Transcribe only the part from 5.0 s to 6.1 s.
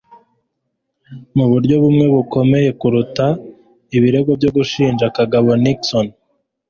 Kagabo Nixon